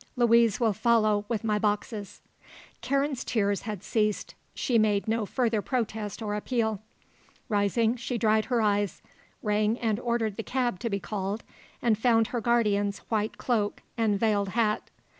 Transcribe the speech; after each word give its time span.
Louise 0.15 0.59
will 0.59 0.73
follow 0.73 1.25
with 1.27 1.43
my 1.43 1.59
boxes." 1.59 2.21
Karen's 2.81 3.23
tears 3.23 3.61
had 3.61 3.83
ceased. 3.83 4.33
She 4.55 4.79
made 4.79 5.07
no 5.07 5.27
further 5.27 5.61
protest 5.61 6.23
or 6.23 6.33
appeal. 6.33 6.81
Rising, 7.49 7.97
she 7.97 8.17
dried 8.17 8.45
her 8.45 8.61
eyes, 8.63 9.03
rang 9.43 9.77
and 9.77 9.99
ordered 9.99 10.37
the 10.37 10.43
cab 10.43 10.79
to 10.79 10.89
be 10.89 10.99
called 10.99 11.43
and 11.83 11.99
found 11.99 12.29
her 12.29 12.41
guardian's 12.41 12.97
white 13.09 13.37
cloak 13.37 13.83
and 13.95 14.19
veiled 14.19 14.49
hat. 14.49 14.89